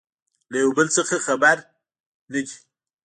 له 0.51 0.57
يو 0.63 0.69
بل 0.77 0.87
څخه 0.97 1.15
خبر 1.27 1.57
نه 2.31 2.39
دي 2.47 2.55